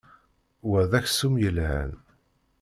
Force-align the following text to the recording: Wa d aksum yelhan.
Wa 0.69 0.81
d 0.89 0.91
aksum 0.99 1.35
yelhan. 1.41 1.91